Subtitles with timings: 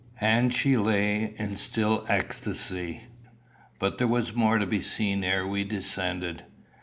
[0.19, 3.01] And she lay in still ecstasy.
[3.77, 6.43] But there was more to be seen ere we descended.